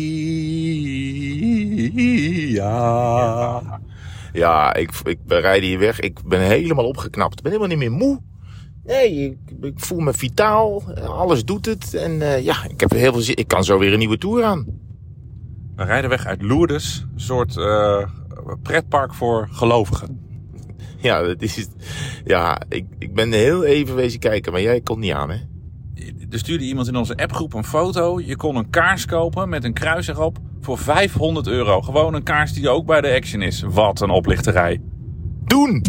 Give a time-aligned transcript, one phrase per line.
[4.32, 6.00] Ja, ik, ik rijden hier weg.
[6.00, 7.36] Ik ben helemaal opgeknapt.
[7.36, 8.20] Ik ben helemaal niet meer moe.
[8.84, 10.82] Nee, ik, ik voel me vitaal.
[11.06, 11.94] Alles doet het.
[11.94, 13.36] En eh, ja, ik heb heel veel zin.
[13.36, 14.66] Ik kan zo weer een nieuwe tour aan.
[15.76, 17.06] We rijden weg uit Lourdes.
[17.14, 18.06] Een soort eh,
[18.62, 20.22] pretpark voor gelovigen.
[20.98, 21.70] Ja, dat is het.
[22.24, 25.38] Ja, ik, ik ben heel even wezen kijken, maar jij komt niet aan, hè?
[26.30, 28.20] Er stuurde iemand in onze appgroep een foto.
[28.20, 31.80] Je kon een kaars kopen met een kruis erop voor 500 euro.
[31.80, 33.62] Gewoon een kaars die ook bij de Action is.
[33.66, 34.80] Wat een oplichterij.
[35.44, 35.82] Doen!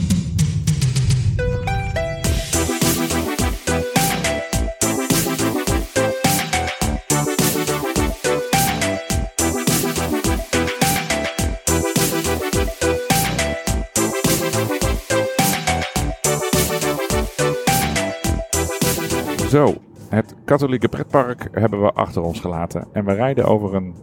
[19.49, 19.75] Zo,
[20.15, 22.87] het katholieke pretpark hebben we achter ons gelaten.
[22.91, 23.93] En we rijden over een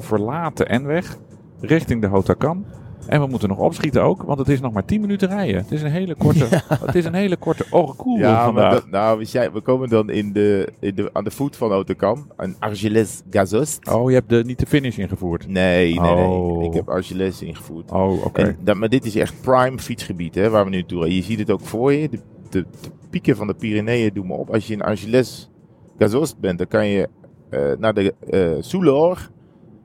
[0.00, 1.16] verlaten N-weg
[1.60, 2.64] richting de Hotakam.
[3.06, 5.56] En we moeten nog opschieten ook, want het is nog maar 10 minuten rijden.
[5.56, 6.46] Het is een hele korte,
[6.86, 8.72] het is een hele korte orkoel Ja, maar vandaag.
[8.72, 11.70] dat, nou, we, zijn, we komen dan in de, in de, aan de voet van
[11.70, 12.26] Autocam.
[12.36, 13.90] Een Argelès Gazost.
[13.90, 15.48] Oh, je hebt de, niet de finish ingevoerd.
[15.48, 16.58] Nee, nee, Oh.
[16.58, 16.68] nee.
[16.68, 17.90] Ik heb Argelès ingevoerd.
[17.90, 18.42] Oh, oké.
[18.42, 21.14] En dat, maar dit is echt prime fietsgebied, hè, waar we nu rijden.
[21.14, 22.08] Je ziet het ook voor je.
[22.08, 22.18] De,
[22.52, 24.50] de, de pieken van de Pyreneeën doen me op.
[24.54, 25.50] Als je in Argelès
[25.98, 27.08] Gazost bent, dan kan je
[27.50, 29.30] eh, naar de eh Soulor.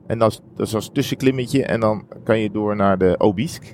[0.06, 1.64] En dan, is- dat is als tussenklimmetje.
[1.64, 3.66] En dan kan je door naar de Obisque.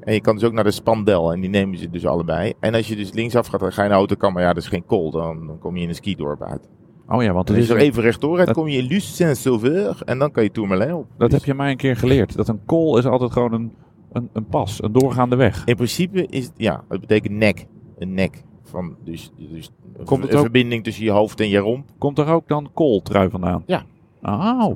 [0.00, 1.32] En je kan dus ook naar de Spandel.
[1.32, 2.52] En die nemen ze dus allebei.
[2.60, 4.32] En als je dus linksaf gaat, dan ga je naar Autocam.
[4.32, 5.10] Maar ja, dat is geen kool.
[5.10, 6.68] Dan, dan kom je in een skidorp uit.
[7.08, 8.36] Oh ja, want het is er even rechtdoor.
[8.36, 10.00] Dan dat- kom je in Luce Saint-Sauveur.
[10.04, 11.06] En dan kan je Tourmalet op.
[11.16, 12.36] dat Dus heb je mij een keer geleerd.
[12.36, 13.72] Dat een kool is altijd gewoon een,
[14.12, 15.62] een, een pas, een doorgaande weg.
[15.64, 17.66] In principe is het, ja, het betekent nek.
[17.98, 18.42] Een nek.
[18.62, 21.88] Van, dus, dus een, Komt een ook- verbinding tussen je hoofd en je romp.
[21.98, 23.62] Komt er ook dan kooltrui vandaan?
[23.66, 23.82] Ja.
[24.22, 24.66] Oh.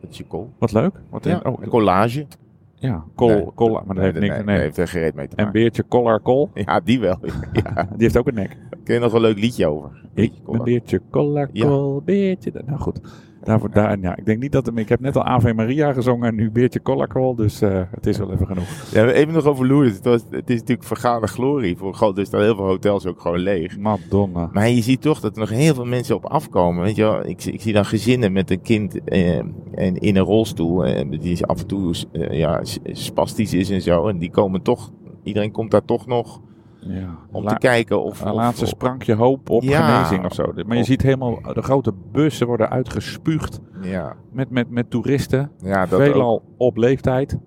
[0.00, 0.50] Dat is je kool.
[0.58, 1.00] wat leuk.
[1.10, 2.26] Wat Ja, oh, een collage.
[2.74, 4.44] ja, kool, Nee, kool, maar dat heeft niks.
[4.44, 5.60] nee, heeft er gereed mee te En maken.
[5.60, 7.18] Beertje Collar Kool, Ja, die wel.
[7.52, 8.56] ja, die heeft ook een nek.
[8.70, 10.04] daar kun je nog een leuk liedje over.
[10.14, 11.66] Ik ben Beertje Collar Ja.
[11.66, 12.52] Kool, Beertje.
[12.66, 13.00] Nou goed,
[13.46, 14.70] daarvoor, daar, ja, ik denk niet dat...
[14.74, 18.06] Ik heb net al Ave Maria gezongen en nu Beertje Collar Kool, dus eh, het
[18.06, 18.68] is wel even genoeg.
[18.92, 19.94] Ja, even nog over Lourdes.
[19.94, 21.76] Het, was, het is natuurlijk vergane glorie.
[21.76, 23.78] Voor God, er staan heel veel hotels ook gewoon leeg.
[23.78, 24.50] Madonna.
[24.52, 26.82] Maar je ziet toch dat er nog heel veel mensen op afkomen.
[26.82, 27.26] Weet je wel?
[27.26, 29.38] Ik, ik zie dan gezinnen met een kind eh,
[29.74, 30.84] en in een rolstoel.
[30.84, 34.08] Eh, die is af en toe eh, ja, spastisch is en zo.
[34.08, 34.92] En die komen toch,
[35.22, 36.40] iedereen komt daar toch nog
[36.88, 38.20] Ja, om La- te kijken of...
[38.20, 39.86] een laatste of- sprankje hoop op Ja.
[39.98, 40.52] genezing of zo.
[40.66, 45.50] Maar je ziet helemaal, de grote bussen worden uitgespuugd ja, met, met, met toeristen.
[45.62, 46.06] ja, dat ook.
[46.06, 47.38] veelal op leeftijd.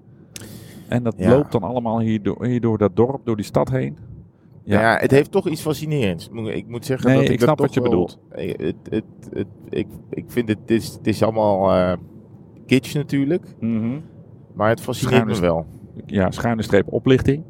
[0.88, 1.30] En dat Ja.
[1.30, 3.98] loopt dan allemaal hier door, hier door dat dorp, door die stad heen.
[4.64, 4.82] Ja.
[4.82, 4.98] Ja.
[4.98, 6.30] het heeft toch iets fascinerends.
[6.46, 8.20] Ik moet zeggen Nee, dat ik, ik snap wat je wel- bedoelt.
[8.30, 11.98] eh, Het, het, het, ik, ik vind het, het is, het is allemaal eh
[12.66, 13.56] kitsch natuurlijk.
[13.60, 14.00] Mhm.
[14.54, 15.66] Maar het fascineert me Schuine wel.
[16.06, 17.44] Ja, schuine streep oplichting.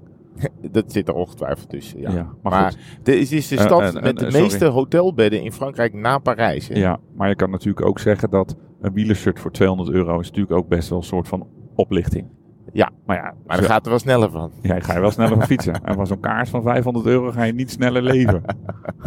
[0.71, 1.99] Dat zit er ongetwijfeld tussen.
[1.99, 2.11] Ja.
[2.11, 2.73] Ja, maar.
[2.97, 4.41] Het is de Eh, stad met de sorry.
[4.41, 6.67] meeste hotelbedden in Frankrijk na Parijs.
[6.67, 6.75] hè?
[6.79, 10.55] Ja, maar je kan natuurlijk ook zeggen dat een wielershirt voor 200 euro is natuurlijk
[10.57, 12.27] ook best wel een soort van oplichting.
[12.73, 12.89] Ja.
[13.05, 14.51] Maar ja, Maar zo- daar gaat er wel sneller van.
[14.61, 15.83] ja, je ga je wel sneller van fietsen.
[15.83, 18.41] En van zo'n kaars van 500 euro ga je niet sneller leven.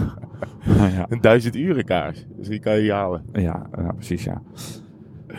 [0.78, 2.26] nou ja, Een duizend uren kaars.
[2.36, 3.24] Dus die kan je halen.
[3.32, 4.42] Ja, ja, precies ja.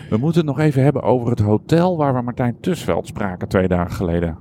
[0.09, 3.67] We moeten het nog even hebben over het hotel waar we Martijn Tusveld spraken twee
[3.67, 4.37] dagen geleden.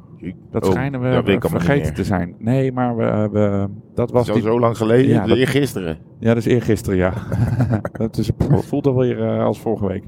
[0.50, 2.34] Dat Oh, schijnen we ik niet vergeten te zijn.
[2.38, 4.42] Nee, maar we, we, dat was Zo, die...
[4.42, 5.08] zo lang geleden.
[5.08, 5.98] Ja, dat- gisteren.
[6.18, 7.12] Ja, dat is eergisteren, ja.
[7.92, 10.04] dat is, voelt alweer eh, als vorige week.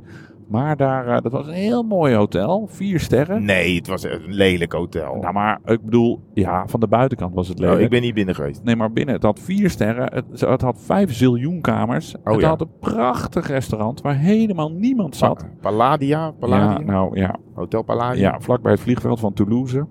[0.49, 2.67] Maar daar, eh, dat was een heel mooi hotel.
[2.71, 3.45] Vier sterren.
[3.45, 5.17] Nee, het was een lelijk hotel.
[5.21, 7.83] Nou, maar ik bedoel, ja, van de buitenkant was het Oh, lelijk.
[7.85, 8.63] ik ben niet binnen geweest.
[8.65, 10.13] Nee, maar binnen, het had vier sterren.
[10.15, 12.15] Het, het had vijf ziljoen kamers.
[12.25, 12.49] Oh, het ja.
[12.49, 15.37] had een prachtig restaurant waar helemaal niemand zat.
[15.39, 16.31] Pa- Palladia?
[16.31, 16.79] Palladia?
[16.79, 18.21] Ja, nou ja, Hotel Palladia?
[18.31, 19.87] Ja, vlakbij het vliegveld van Toulouse.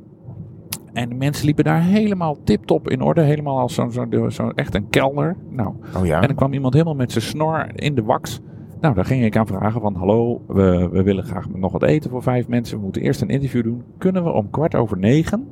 [0.94, 3.22] En de mensen liepen daar helemaal tip-top in orde.
[3.22, 5.36] Helemaal als zo'n zo, zo echt een kelner.
[5.50, 6.22] Nou, Oh ja?
[6.22, 8.40] en dan kwam iemand helemaal met zijn snor in de wax.
[8.82, 9.96] Nou, daar ging ik aan vragen van...
[9.96, 12.78] Hallo, we, we willen graag nog wat eten voor vijf mensen.
[12.78, 13.84] We moeten eerst een interview doen.
[13.98, 15.48] Kunnen we om kwart over negen...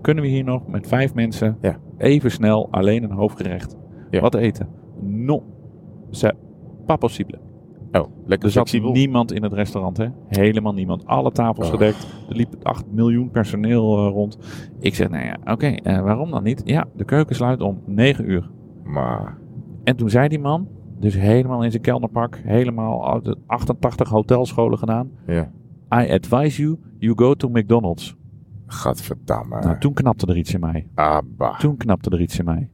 [0.00, 1.56] Kunnen we hier nog met vijf mensen...
[1.60, 1.76] Ja.
[1.98, 3.76] Even snel alleen een hoofdgerecht...
[4.10, 4.20] Ja.
[4.20, 4.68] Wat eten?
[5.00, 5.42] Non.
[6.10, 6.34] C'est
[6.86, 7.38] pas possible.
[7.92, 8.92] Oh, lekker Er zat flexibel.
[8.92, 10.06] niemand in het restaurant, hè?
[10.28, 11.06] Helemaal niemand.
[11.06, 11.72] Alle tafels Oh.
[11.72, 12.06] gedekt.
[12.28, 14.38] Er liep 8 miljoen personeel eh, rond.
[14.80, 16.62] Ik zeg, nou ja, oké, eh, waarom dan niet?
[16.64, 18.50] Ja, de keuken sluit om 9 uur.
[18.84, 19.38] Maar...
[19.84, 20.68] En toen zei die man,
[20.98, 25.10] dus helemaal in zijn kelnerpak, helemaal uit de 88 hotelscholen gedaan.
[25.26, 25.50] Ja.
[26.02, 28.16] I advise you, you go to McDonald's.
[28.66, 29.60] Gadverdamme.
[29.60, 30.86] Nou, toen knapte er iets in mij.
[30.94, 31.58] Ah, bah.
[31.58, 32.70] Toen knapte er iets in mij.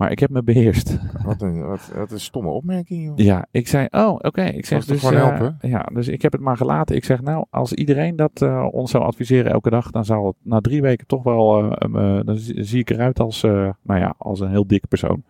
[0.00, 0.98] Maar ik heb me beheerst.
[1.24, 3.16] Wat een, wat, wat een stomme opmerking, joh.
[3.16, 4.42] Ja, ik zei, oh, oké.
[4.42, 5.58] Ik zeg dus, gewoon eh, helpen?
[5.60, 6.96] ja, dus ik heb het maar gelaten.
[6.96, 10.36] Ik zeg, nou, als iedereen dat eh, ons zou adviseren elke dag, dan zou het
[10.42, 14.50] na drie weken toch wel, eh, dan zie ik eruit als, nou ja, als een
[14.50, 15.22] heel dik persoon.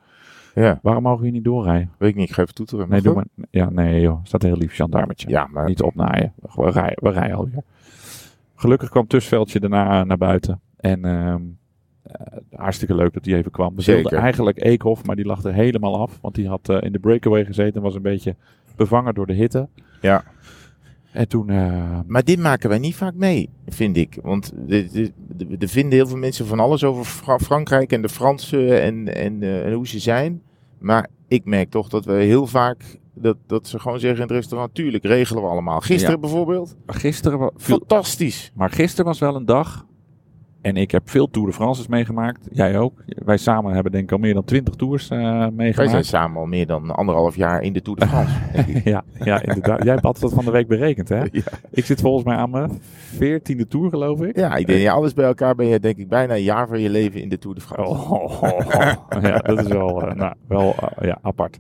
[0.54, 1.90] Ja, Waarom mogen we hier niet doorrijden?
[1.98, 2.28] weet ik niet.
[2.28, 2.88] Ik ga even toeteren.
[2.88, 3.26] Nee, doe maar.
[3.50, 5.28] Ja, nee joh, staat een heel lief gendarmetje.
[5.28, 6.32] Ja, maar Niet opnaaien.
[6.54, 7.62] We rijden, we rijden alweer.
[8.54, 10.60] Gelukkig kwam Tusveldje daarna naar buiten.
[10.76, 11.38] En ehm, eh,
[12.54, 13.74] hartstikke leuk dat hij even kwam.
[13.76, 14.00] We Zeker.
[14.02, 16.18] wilden eigenlijk Eekhoff, maar die lag er helemaal af.
[16.20, 18.36] Want die had eh, in de breakaway gezeten en was een beetje
[18.76, 19.68] bevangen door de hitte.
[20.00, 20.24] Ja.
[21.12, 21.50] En toen...
[21.50, 24.18] eh, Maar dit maken wij niet vaak mee, vind ik.
[24.22, 24.52] Want
[25.58, 29.42] er vinden heel veel mensen van alles over Fra- Frankrijk en de Fransen en, en,
[29.42, 30.42] eh, en hoe ze zijn.
[30.78, 34.36] Maar ik merk toch dat we heel vaak, dat, dat ze gewoon zeggen in het
[34.36, 35.80] restaurant, tuurlijk regelen we allemaal.
[35.80, 36.20] Gisteren Ja.
[36.20, 37.38] bijvoorbeeld, gisteren...
[37.38, 38.52] wa- viel- fantastisch.
[38.54, 39.86] maar gisteren was wel een dag...
[40.62, 42.48] En ik heb veel Tour de France's meegemaakt.
[42.52, 43.02] Jij ook.
[43.06, 45.90] Wij samen hebben denk ik al meer dan 20 tours Wij meegemaakt.
[45.90, 48.34] zijn samen al meer dan anderhalf jaar in de Tour de France.
[48.90, 49.84] ja, ja, inderdaad.
[49.84, 51.20] Jij had dat van de week berekend, hè?
[51.32, 51.42] ja.
[51.70, 52.80] Ik zit volgens mij aan mijn
[53.16, 54.36] veertiende tour, geloof ik.
[54.36, 56.80] ja, ik denk, ja, alles bij elkaar ben je denk ik bijna een jaar van
[56.80, 57.92] je leven in de Tour de France.
[57.92, 59.22] Oh, oh, oh.
[59.22, 61.58] ja, dat is wel, eh, nou, wel eh, ja, apart.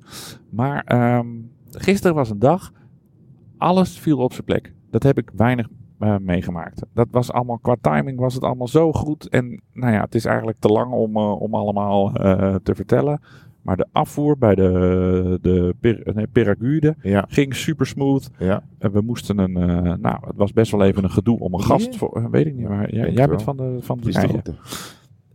[0.50, 1.26] Maar ehm,
[1.70, 2.72] gisteren was een dag,
[3.58, 4.72] alles viel op zijn plek.
[4.90, 5.68] Dat heb ik weinig
[6.00, 6.82] eh, meegemaakt.
[6.94, 9.28] Dat was allemaal, qua timing was het allemaal zo goed.
[9.28, 13.20] En nou ja, het is eigenlijk te lang om, eh, om allemaal eh, te vertellen.
[13.62, 18.30] Maar de afvoer bij de, de per, nee, Peragude Ja, ging super smooth.
[18.38, 18.62] ja.
[18.78, 19.52] We moesten een,
[20.00, 22.68] nou, het was best wel even een gedoe om een gast voor, weet ik niet,
[22.68, 24.10] maar jij, bent van de, van de
[24.42, 24.54] de.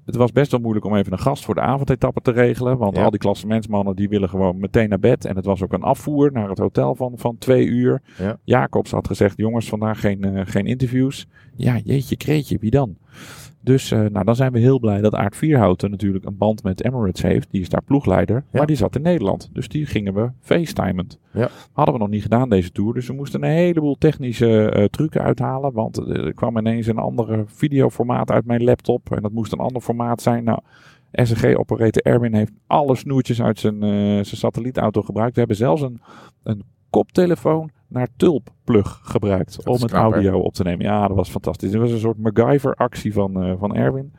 [0.06, 2.78] Het was best wel moeilijk om even een gast voor de avondetappe te regelen.
[2.78, 3.04] Want Ja.
[3.04, 5.26] al die klassementsmannen die willen gewoon meteen naar bed.
[5.26, 8.02] En het was ook een afvoer naar het hotel van, van twee uur.
[8.18, 8.38] Ja.
[8.44, 11.28] Jacobs had gezegd, jongens, vandaag geen, eh, geen interviews.
[11.56, 12.98] Ja, jeetje, kreetje, wie dan?
[13.66, 16.84] Dus eh, nou, dan zijn we heel blij dat Aard Vierhouten natuurlijk een band met
[16.84, 17.52] Emirates heeft.
[17.52, 18.36] Die is daar ploegleider.
[18.36, 18.44] Ja.
[18.52, 19.50] Maar die zat in Nederland.
[19.54, 21.20] Dus die gingen we facetimend.
[21.32, 21.50] Ja.
[21.72, 22.94] Hadden we nog niet gedaan deze tour.
[22.94, 25.74] Dus we moesten een heleboel technische eh, trucken uithalen.
[25.74, 29.12] Want eh, er kwam ineens een andere videoformaat uit mijn laptop.
[29.12, 30.44] En dat moest een ander formaat zijn.
[30.44, 30.60] Nou,
[31.12, 33.80] SNG-operator Erwin heeft alle snoertjes uit zijn,
[34.26, 35.34] zijn satellietauto gebruikt.
[35.34, 36.02] We hebben zelfs een,
[36.44, 39.56] een koptelefoon naar tulpplug gebruikt.
[39.56, 40.86] Dat om het knap, audio op te nemen.
[40.86, 41.72] Ja, dat was fantastisch.
[41.72, 44.14] Het was een soort MacGyver-actie van, eh, van Erwin.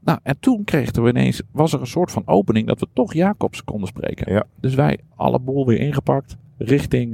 [0.00, 3.12] Nou, en toen kregen we ineens, was er een soort van opening dat we toch
[3.12, 4.32] Jacobs konden spreken.
[4.32, 4.44] Ja.
[4.60, 7.10] Dus wij alle boel weer ingepakt, richting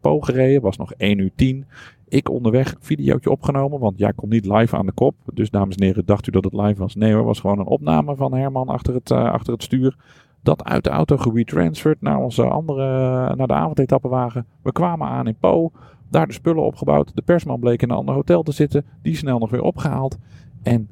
[0.00, 1.66] Po gereden, was nog 1 uur 10.
[2.12, 5.14] Ik onderweg videootje opgenomen, want jij komt niet live aan de kop.
[5.34, 6.94] Dus dames en heren, dacht u dat het live was?
[6.94, 9.96] Nee hoor, het was gewoon een opname van Herman achter het, eh, achter het stuur.
[10.42, 12.84] Dat uit de auto geretransferd naar onze andere,
[13.36, 14.46] naar de avondetappewagen.
[14.62, 15.70] We kwamen aan in Po,
[16.10, 17.14] daar de spullen opgebouwd.
[17.16, 20.18] De persman bleek in een ander hotel te zitten, die snel nog weer opgehaald.
[20.62, 20.88] En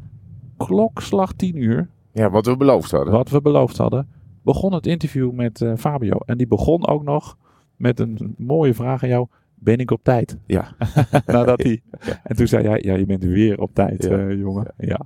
[0.56, 3.12] klokslag 10 uur, Ja, wat we beloofd hadden.
[3.12, 4.08] wat we beloofd hadden,
[4.42, 6.16] begon het interview met eh, Fabio.
[6.18, 7.36] En die begon ook nog
[7.76, 9.26] met een mooie vraag aan jou.
[9.54, 10.38] Ben ik op tijd?
[10.46, 10.68] Ja.
[11.26, 11.82] Nadat hij...
[12.06, 12.20] Ja.
[12.24, 14.18] En toen zei jij, ja, je bent weer op tijd, Ja.
[14.18, 14.74] eh, jongen.
[14.78, 15.00] Ja.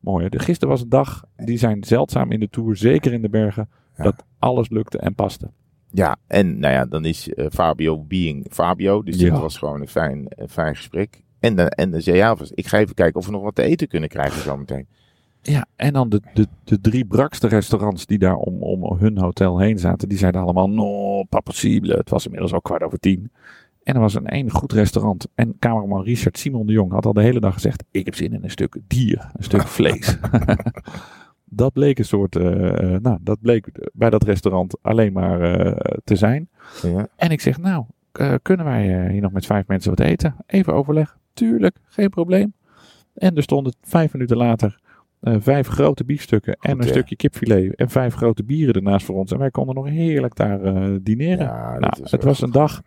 [0.00, 0.26] mooi.
[0.30, 0.38] hè?
[0.38, 3.68] Gisteren was een dag, die zijn zeldzaam in de Tour, zeker in de bergen,
[4.02, 4.10] Ja.
[4.10, 5.50] dat alles lukte en paste.
[5.90, 9.02] Ja, en nou ja, dan is eh, Fabio being Fabio.
[9.02, 11.22] Dus dit was gewoon een fijn, een fijn gesprek.
[11.40, 13.62] En, dan en dan zei ja, ik ga even kijken of we nog wat te
[13.62, 14.86] eten kunnen krijgen zometeen.
[15.42, 19.58] Ja, en dan de, de, de drie brakste restaurants die daar om, om hun hotel
[19.58, 21.96] heen zaten, die zeiden allemaal, no, pas possible.
[21.96, 23.30] Het was inmiddels al kwart over tien.
[23.82, 25.26] En er was een één goed restaurant.
[25.34, 28.32] En cameraman Richard Simon de Jong had al de hele dag gezegd, ik heb zin
[28.32, 30.16] in een stuk dier, een stuk vlees.
[31.50, 35.96] dat bleek een soort, eh, eh, nou, dat bleek bij dat restaurant alleen maar eh,
[36.04, 36.48] te zijn.
[36.82, 37.08] Ja.
[37.16, 37.84] En ik zeg, nou,
[38.42, 40.36] kunnen wij hier nog met vijf mensen wat eten?
[40.46, 41.18] Even overleg.
[41.32, 42.54] Tuurlijk, geen probleem.
[43.14, 44.78] En er stonden vijf minuten later
[45.22, 49.32] vijf grote biefstukken en Goed, een stukje kipfilet en vijf grote bieren ernaast voor ons.
[49.32, 50.60] En wij konden nog heerlijk daar
[51.02, 51.46] dineren.
[51.46, 52.82] Ja, nou, het was een dag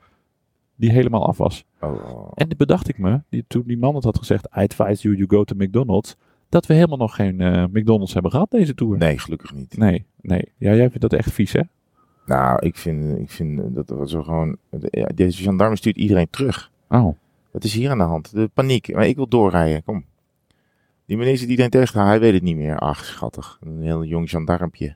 [0.75, 1.65] die helemaal af was.
[1.79, 2.31] Oh, oh.
[2.33, 5.15] En toen bedacht ik me, die, toen die man het had gezegd, I advise you,
[5.15, 6.15] you go to McDonald's,
[6.53, 8.97] dat we helemaal nog geen eh, McDonald's hebben gehad deze tour.
[8.97, 9.77] Nee, gelukkig niet.
[9.77, 10.05] nee.
[10.21, 10.51] nee.
[10.57, 11.61] Ja, jij vindt dat echt vies, hè?
[12.25, 14.57] Nou, ik vind, ik vind dat was zo gewoon.
[14.89, 16.71] ja, Deze gendarme stuurt iedereen terug.
[16.89, 17.15] Oh.
[17.51, 18.31] Wat is hier aan de hand?
[18.35, 18.93] De paniek.
[18.93, 19.83] Maar ik wil doorrijden.
[19.83, 20.05] Kom.
[21.05, 22.05] Die meneer zit iedereen tegen.
[22.05, 22.79] Hij weet het niet meer.
[22.79, 23.57] Ach, schattig.
[23.61, 24.95] Een heel jong gendarmpje.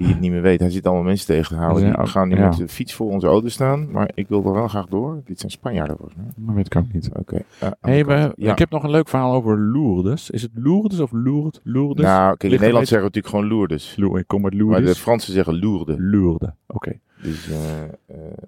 [0.00, 0.60] Die het niet meer weet.
[0.60, 1.86] Hij zit allemaal mensen tegen te houden.
[1.86, 2.48] Ja, Die gaan nu ja.
[2.48, 3.90] met de fiets voor onze auto staan.
[3.90, 5.20] Maar ik wil er wel graag door.
[5.24, 6.26] Dit zijn Spanjaarden volgens mij.
[6.36, 7.10] Dat weet ik ook niet.
[7.18, 7.34] Oké.
[7.36, 8.52] eh, aan de Hey, we, ja.
[8.52, 10.30] Ik heb nog een leuk verhaal over Lourdes.
[10.30, 11.60] Is het Lourdes of Lourdes?
[11.62, 12.04] Lourdes?
[12.06, 13.94] nou, kijk, in Nederland zeggen we natuurlijk gewoon Lourdes.
[13.96, 14.98] Lour- ik kom uit Maar de Lourdes.
[14.98, 15.96] Fransen zeggen Lourdes.
[15.98, 16.98] Lourdes, oké.
[17.22, 17.88] Dus eh, eh,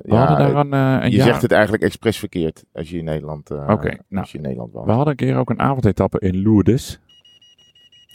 [0.03, 1.27] We hadden daar een, eh, een je jaar...
[1.27, 4.21] zegt het eigenlijk expres verkeerd als je in Nederland, eh, Oké, nou.
[4.23, 4.87] als je in Nederland woont.
[4.87, 7.01] We hadden een keer ook een avondetappe in Lourdes.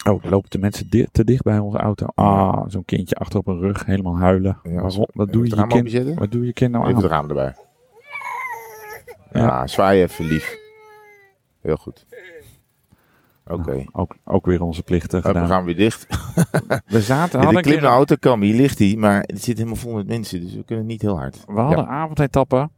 [0.09, 2.05] Oh, lopen de mensen di- te dicht bij onze auto.
[2.15, 4.59] Ah, zo'n kindje achter op een rug, helemaal huilen.
[4.63, 5.07] Ja, Waarom?
[5.13, 6.19] Wat doe je je kind?
[6.19, 7.01] Wat doe je kind nou Even aan?
[7.03, 7.55] het raam erbij.
[9.31, 9.39] Ja.
[9.41, 10.57] Ja, zwaai even lief.
[11.61, 12.05] Heel goed.
[13.47, 13.83] Oké.
[13.91, 15.47] Ook, ook weer onze plichten we gedaan.
[15.47, 16.07] gaan weer dicht.
[16.87, 18.95] We zaten, Ja, hadden de klimmende autokam, hier ligt hij.
[18.97, 21.43] Maar het zit helemaal vol met mensen, dus we kunnen niet heel hard.
[21.45, 22.69] We hadden een avondetappe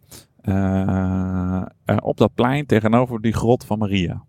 [0.41, 4.23] eh, eh, op dat plein tegenover die grot van Maria.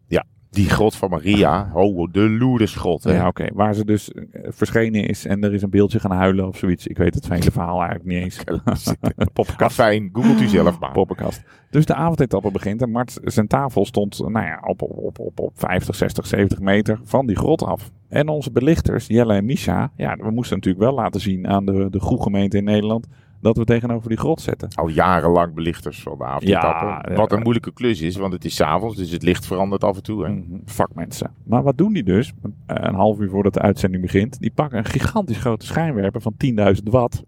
[0.50, 1.70] Die grot van Maria.
[1.74, 3.04] Oh, de loerdersgrot.
[3.04, 3.12] Hè?
[3.12, 3.46] Ja, oké.
[3.54, 6.86] Waar ze dus eh, verschenen is en er is een beeldje gaan huilen of zoiets.
[6.86, 8.44] Ik weet het hele verhaal eigenlijk niet eens.
[9.32, 9.74] Poppenkast.
[9.74, 10.92] Fijn, googelt u zelf maar.
[10.92, 11.42] Poppenkast.
[11.70, 15.40] Dus de avondetappe begint en Mart zijn tafel stond nou ja, op, op, op, op,
[15.40, 17.90] op 50, 60, 70 meter van die grot af.
[18.08, 21.86] En onze belichters, Jelle en Misha, ja, we moesten natuurlijk wel laten zien aan de,
[21.90, 23.06] de goede gemeente in Nederland
[23.40, 24.68] dat we tegenover die grot zetten.
[24.74, 27.10] Al jarenlang belichters van de avondetappe.
[27.10, 29.96] Ja, Wat een moeilijke klus is, want het is avonds, dus het licht verandert af
[29.96, 30.24] en toe.
[30.24, 30.30] Hè?
[30.32, 31.34] Mhm, Vakmensen.
[31.44, 32.32] Maar wat doen die dus?
[32.42, 34.40] Eh, Een half uur voordat de uitzending begint.
[34.40, 37.22] Die pakken een gigantisch grote schijnwerper van 10.000 watt.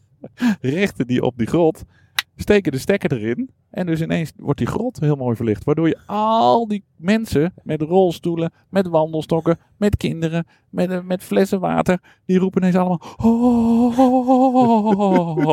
[0.60, 1.84] richten die op die grot.
[2.36, 3.50] Steken de stekker erin.
[3.74, 5.64] En dus ineens wordt die grot heel mooi verlicht.
[5.64, 11.60] Waardoor je al die mensen met rolstoelen, met wandelstokken, met kinderen, met, eh, met flessen
[11.60, 11.98] water.
[12.26, 13.00] Die roepen ineens allemaal.
[13.16, 13.94] "Oh."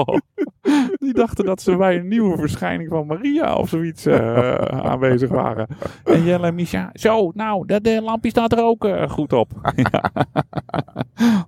[1.00, 4.56] Die dachten dat ze bij een nieuwe verschijning van Maria of zoiets eh,
[4.92, 5.68] aanwezig waren.
[6.04, 9.51] En Jelle en Misha, zo, nou, de, de lampje staat er ook eh, goed op.
[9.75, 10.12] Ja.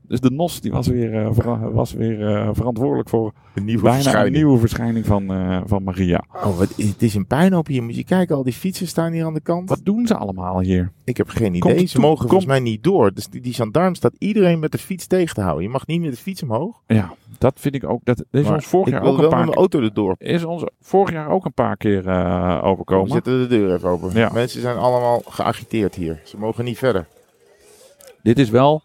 [0.07, 1.29] Dus de NOS die was weer, eh,
[1.73, 4.35] was weer eh, verantwoordelijk voor Een nieuwe bijna verschijning.
[4.35, 6.23] een nieuwe verschijning van, eh, van Maria.
[6.43, 7.83] Oh, wat, het is een puinhoop hier.
[7.83, 9.69] Moet je kijken, al die fietsen staan hier aan de kant.
[9.69, 10.91] Wat doen ze allemaal hier?
[11.03, 11.85] Ik heb geen idee.
[11.85, 13.13] Ze toe- mogen volgens mij niet door.
[13.13, 15.63] Dus die, die gendarm staat iedereen met de fiets tegen te houden.
[15.63, 16.81] Je mag niet met de fiets omhoog.
[16.87, 17.99] Ja, dat vind ik ook.
[18.03, 19.79] Dat is Maar ons vorig ik jaar wil ook wel een met paar mijn auto
[19.81, 20.15] erdoor.
[20.17, 23.11] is ons vorig jaar ook een paar keer eh, We overkomen.
[23.11, 24.11] zetten de deur even open.
[24.13, 24.29] Ja.
[24.33, 26.21] Mensen zijn allemaal geagiteerd hier.
[26.25, 27.07] Ze mogen niet verder.
[28.23, 28.83] Dit is wel.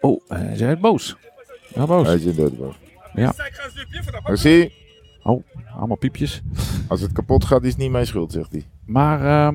[0.00, 1.16] Oh, eh, ze zijn boos.
[1.74, 2.06] Wel boos.
[2.06, 2.74] Hij zit doodboos.
[3.14, 3.32] Ja.
[4.26, 4.72] Merci.
[5.78, 6.42] Allemaal piepjes.
[6.88, 8.64] Als het kapot gaat, is het niet mijn schuld, zegt hij.
[8.84, 9.52] Maar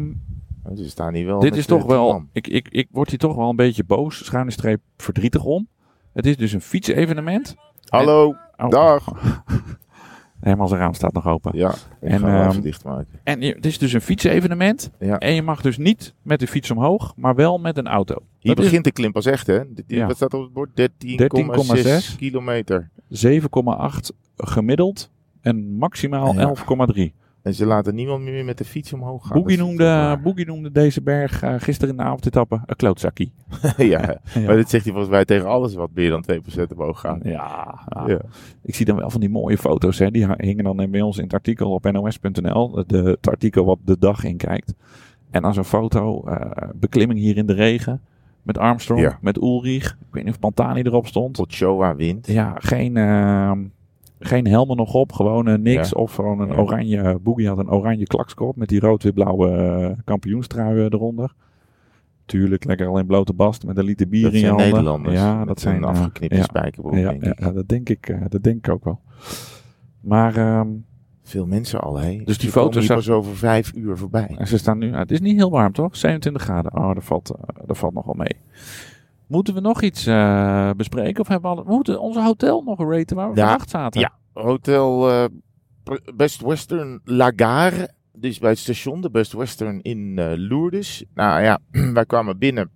[0.65, 1.39] Oh, Ze staan hier wel.
[1.39, 2.23] dit is toch wel.
[2.31, 5.67] Ik, ik, ik word hier toch wel een beetje boos, schuine streep verdrietig om.
[6.13, 7.55] Het is dus een fietsevenement.
[7.87, 8.35] Hallo.
[8.57, 8.69] Oh.
[8.69, 9.05] Dag.
[10.39, 11.51] Helemaal zijn raam staat nog open.
[11.57, 11.69] Ja,
[12.01, 13.19] ik En, ga even dichtmaken.
[13.23, 14.91] En het is dus een fietsevenement.
[14.99, 15.17] Ja.
[15.17, 18.15] En je mag dus niet met de fiets omhoog, maar wel met een auto.
[18.39, 19.59] Hier dat is- begint de klim pas echt, hè?
[19.87, 20.07] Ja.
[20.07, 20.69] Wat staat op het bord?
[20.73, 21.17] 13,6
[22.11, 22.89] 13,6 kilometer.
[23.09, 25.11] 7,8 gemiddeld
[25.43, 26.53] en maximaal Ja.
[26.95, 27.13] 11,3.
[27.41, 29.37] En ze laten niemand meer met de fiets omhoog gaan.
[29.37, 30.19] Boogie noemde.
[30.23, 33.33] Boogie noemde deze berg eh, gisteren in de avondetappe een klootzakkie.
[33.77, 33.83] ja,
[34.33, 34.41] Ja.
[34.45, 37.19] maar dit zegt hij volgens mij tegen alles wat meer dan 2% omhoog gaat.
[37.23, 38.07] Ja, ja.
[38.07, 38.19] Ja.
[38.61, 39.99] ik zie dan wel van die mooie foto's.
[39.99, 40.11] Hè.
[40.11, 42.83] Die hingen dan bij ons in het artikel op nos.nl.
[42.87, 44.73] De, het artikel wat de dag in kijkt.
[45.31, 48.01] En dan zo'n foto, eh, beklimming hier in de regen.
[48.43, 49.91] Met Armstrong, met Ulrich.
[49.91, 51.33] Ik weet niet of Pantani erop stond.
[51.35, 52.27] Tot Showa wint.
[52.27, 53.59] Ja, geen, ehm,
[54.25, 55.11] geen helmen nog op.
[55.11, 55.89] Gewoon eh, niks.
[55.89, 55.99] Ja.
[56.01, 57.19] Of gewoon een oranje.
[57.21, 61.33] Boogie had een oranje klakskop met die rood-wit-blauwe eh, kampioenstrui eronder.
[62.25, 64.73] Tuurlijk, lekker al in blote bast met een liter bier Dat in je zijn handen.
[64.73, 65.15] Nederlanders.
[65.15, 67.39] Ja, dat zijn eh, afgeknipte ja, spijkerbroek, ja, denk ja, ik.
[67.39, 68.99] ja, dat denk ik, dat denk ik ook wel.
[69.99, 70.67] Maar ehm,
[71.23, 72.21] Veel mensen al, hè?
[72.23, 74.37] Dus die foto's zag- pas over vijf uur voorbij.
[74.43, 74.93] ze staan nu.
[74.93, 75.95] het is niet heel warm, toch?
[75.95, 76.75] 27 graden.
[76.77, 78.35] Oh, dat valt, dat valt nog wel mee.
[79.27, 81.21] Moeten we nog iets eh, bespreken?
[81.21, 84.01] Of hebben we, alle, we moeten onze hotel nog raten waar we Ja, vannacht zaten?
[84.01, 84.11] ja.
[84.33, 85.25] Hotel eh,
[86.15, 87.89] Best Western Lagare.
[88.17, 91.03] Dus bij het station, de Best Western in eh, Lourdes.
[91.13, 91.59] Nou ja,
[91.93, 92.69] wij kwamen binnen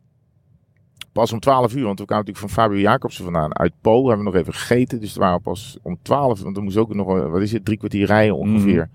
[1.12, 1.84] pas om 12 uur.
[1.84, 4.08] Want we kwamen natuurlijk van Fabio Jacobsen vandaan uit Po.
[4.08, 5.00] Hebben we nog even gegeten.
[5.00, 6.42] Dus we waren pas om 12.
[6.42, 8.90] Want we moesten ook nog, wat is het, drie kwartier rijden ongeveer.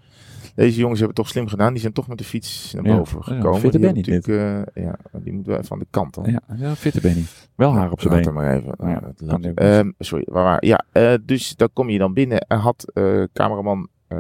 [0.55, 1.73] Deze jongens hebben toch slim gedaan.
[1.73, 3.61] Die zijn toch met de fiets naar Ja, boven ja, gekomen.
[3.61, 6.25] fitte die, Benny natuurlijk, eh, ja, die moeten we even aan de kant dan.
[6.31, 7.25] Ja, ja fitte Benny.
[7.55, 8.35] Wel haar op zijn been.
[8.35, 8.75] maar even.
[8.79, 12.41] Ja, ook Ehm, sorry, waar Ja, eh, dus dan kom je dan binnen.
[12.41, 14.19] En had eh, cameraman eh,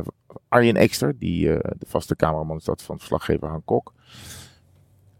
[0.49, 3.93] Arjen Ekster, die eh, de vaste cameraman is dat van verslaggever Han Kok.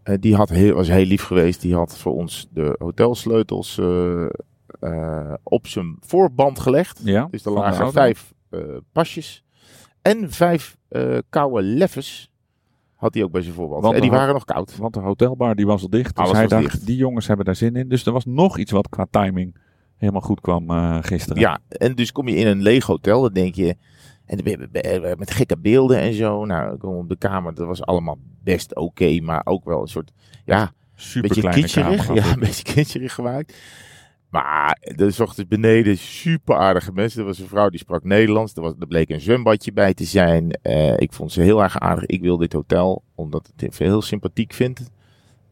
[0.03, 1.61] eh, die had heel, was heel lief geweest.
[1.61, 4.25] Die had voor ons de hotelsleutels eh,
[4.79, 6.99] eh, op zijn voorband gelegd.
[7.03, 8.59] Ja, Dus er van de lagen vijf eh,
[8.91, 9.43] pasjes.
[10.01, 10.82] En vijf eh,
[11.29, 12.31] koude leffes
[12.95, 13.55] had hij ook bij zijn.
[13.55, 14.77] Want en die waren nog koud.
[14.77, 16.15] Want de hotelbar die was al dicht.
[16.15, 16.85] Dus hij dacht, dicht.
[16.85, 17.89] die jongens hebben daar zin in.
[17.89, 19.55] Dus er was nog iets wat qua timing
[19.97, 21.41] helemaal goed kwam eh, gisteren.
[21.41, 23.75] Ja, en dus kom je in een leeg hotel, dan denk je.
[24.25, 24.39] En
[25.17, 26.45] met gekke beelden en zo.
[26.45, 29.87] Nou, ik kom op de kamer, dat was allemaal best oké, maar ook wel een
[29.87, 30.11] soort.
[30.45, 32.13] Ja, Super beetje kitscherig.
[32.13, 33.57] Ja, een beetje kitscherig gemaakt.
[34.33, 37.19] Maar er zochten benedensuper aardige mensen.
[37.19, 38.53] Er was een vrouw die sprak Nederlands.
[38.55, 40.51] Er, was, er bleek een zwembadje bij te zijn.
[40.51, 42.05] Eh, ik vond ze heel erg aardig.
[42.05, 44.89] Ik wil dit hotel, omdat ik het heel sympathiek vind.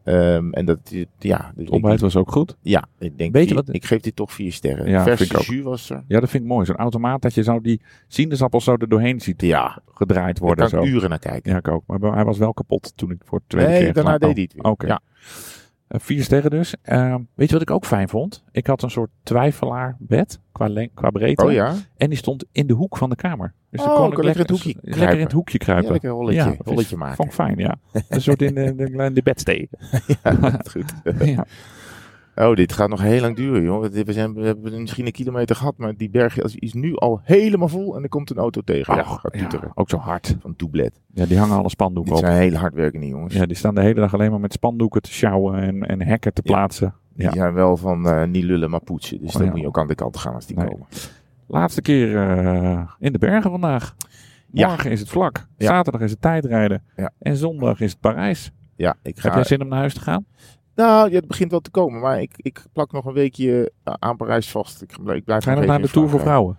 [0.04, 1.52] Ehm, en dat, ja.
[1.56, 2.56] Het ontbijt was ook goed.
[2.62, 4.88] Ja, ik denk, Weet je wat- ik geef dit toch vier sterren.
[4.90, 6.04] Ja, Verse jus was er.
[6.08, 6.66] Ja, dat vind ik mooi.
[6.66, 10.70] Zo'n automaat dat je zo die sinaasappels zo er doorheen ziet Ja, gedraaid daar worden.
[10.70, 10.86] kan Zo.
[10.86, 11.50] ik uren naar kijken.
[11.52, 11.82] Ja, ik ook.
[11.86, 13.92] Maar hij was wel kapot toen ik voor de tweede nee, keer...
[13.92, 14.72] daarna deed hij het Oh, weer.
[14.72, 14.86] Oké.
[14.86, 15.00] Ja.
[15.92, 16.74] Eh, vier sterren dus.
[16.82, 18.44] Eh, weet je wat ik ook fijn vond?
[18.52, 21.44] Ik had een soort twijfelaar bed qua, qua breedte.
[21.44, 21.74] Oh ja?
[21.96, 23.52] En die stond in de hoek van de kamer.
[23.70, 25.22] Dus Oh, dan kon ik lekker in het hoekje lekker in kruipen.
[25.22, 25.92] het hoekje Ja, kruipen.
[25.92, 27.16] lekker een rolletje, Ja, rolletje maken.
[27.16, 27.76] Vond ik fijn, ja.
[28.08, 29.68] Een soort in de, de, de bedstee.
[30.22, 30.92] Ja, goed.
[31.34, 31.46] ja.
[32.36, 33.84] Oh, dit gaat nog heel lang duren, joh.
[33.86, 37.68] We, zijn, we hebben misschien een kilometer gehad, maar die berg is nu al helemaal
[37.68, 38.96] vol en er komt een auto tegen.
[38.96, 40.36] Ja, gaat ja, ook zo hard.
[40.40, 41.00] Van Doublet.
[41.14, 42.28] Ja, die hangen alle spandoeken Dit op.
[42.28, 43.34] zijn hele hardwerkende jongens.
[43.34, 46.32] Ja, die staan de hele dag alleen maar met spandoeken te sjouwen en, en hekken
[46.32, 46.52] te Ja.
[46.52, 46.94] plaatsen.
[47.14, 47.32] Die Ja.
[47.32, 49.20] zijn wel van eh, niet lullen, maar poetsen.
[49.20, 50.66] Dus Oh, dan moet je ook aan de kant gaan als die Nee.
[50.68, 50.86] komen.
[51.46, 53.94] Laatste keer eh, in de bergen vandaag.
[54.50, 55.46] Morgen is het vlak.
[55.58, 56.82] Zaterdag is het tijdrijden.
[56.96, 57.10] Ja.
[57.18, 58.52] En zondag is het Parijs.
[58.76, 59.26] Ja, ik ga...
[59.28, 60.24] Heb jij zin om naar huis te gaan?
[60.74, 63.94] Nou, ja, het begint wel te komen, maar ik, ik plak nog een weekje eh,
[63.98, 64.82] aan Parijs vast.
[64.82, 66.58] Ik, ik blijf Ga je nog naar de Tour voor vrouwen?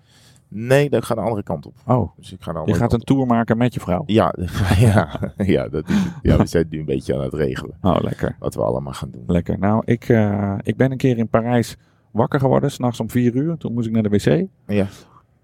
[0.55, 1.73] Nee, dat gaat de andere kant op.
[1.85, 4.03] Oh, Dus ik ga de je gaat een tour maken met je vrouw.
[4.05, 4.33] Ja,
[4.77, 7.77] ja, ja, dat is ja, we zijn nu een beetje aan het regelen.
[7.81, 8.35] Oh, lekker.
[8.39, 9.23] Wat we allemaal gaan doen.
[9.27, 9.59] Lekker.
[9.59, 11.77] Nou, ik, eh, ik ben een keer in Parijs
[12.11, 13.57] wakker geworden, s'nachts om vier uur.
[13.57, 14.47] Toen moest ik naar de wc.
[14.67, 14.87] Ja.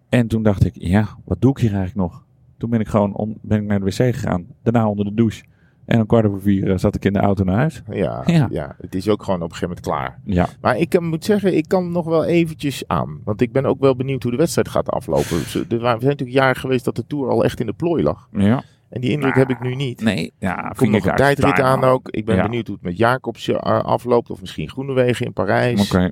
[0.09, 2.23] En toen dacht ik, ja, wat doe ik hier eigenlijk nog?
[2.57, 4.45] Toen ben ik gewoon on- ben ik naar de wc gegaan.
[4.63, 5.43] Daarna onder de douche.
[5.89, 7.81] En om kwart over vier eh, zat ik in de auto naar huis.
[7.89, 8.47] Ja, Ja.
[8.51, 8.75] ja.
[8.81, 10.19] het is ook gewoon op een gegeven moment klaar.
[10.35, 13.19] Ja, Maar ik eh, moet zeggen, ik kan nog wel eventjes aan.
[13.23, 15.37] Want ik ben ook wel benieuwd hoe de wedstrijd gaat aflopen.
[15.37, 18.27] We zijn natuurlijk jaren geweest dat de Tour al echt in de plooi lag.
[18.31, 18.63] ja.
[18.89, 20.01] En die indruk Nou, heb ik nu niet.
[20.01, 22.09] Nee, ja, komt nog ik een tijdrit aan ook.
[22.09, 22.41] Ik ben Ja.
[22.41, 24.29] benieuwd hoe het met Jacobs eh, afloopt.
[24.29, 25.91] Of misschien Groenewegen in Parijs.
[25.93, 26.11] Oké,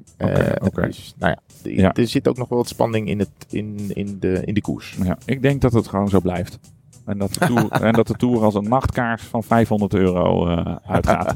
[0.64, 1.94] oké, dus, nou Ja.
[1.94, 4.98] er zit ook nog wel wat spanning in, het, in, in, de, in de koers.
[5.04, 6.60] Ja, ik denk dat het gewoon zo blijft.
[7.08, 10.76] En dat de tour, en dat de tour als een nachtkaars van 500 euro eh,
[10.88, 11.36] uitgaat.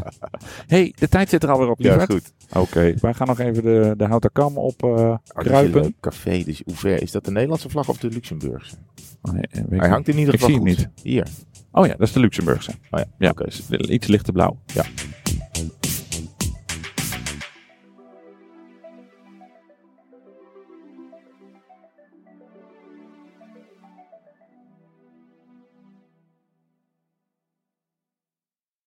[0.66, 2.32] hey, de tijd zit er alweer op, Ja, goed.
[2.56, 5.82] Oké, wij gaan nog even de, de houten kam op Oh, een kruipen.
[5.82, 6.42] leuk café.
[6.44, 8.74] Dus hoe ver is dat de Nederlandse vlag of de Luxemburgse?
[9.22, 10.88] Oh, nee, ik Hij hangt in ieder Ik geval zie hem goed.
[11.02, 11.26] Hier.
[11.72, 12.70] Oh ja, dat is de Luxemburgse.
[12.90, 13.46] Oh ja, Ja, oké.
[13.92, 14.58] iets lichter blauw.
[14.66, 14.84] Ja.